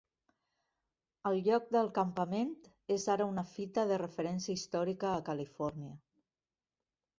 [1.29, 2.49] El lloc del campament
[2.97, 5.95] és ara una fita de referència històrica a California.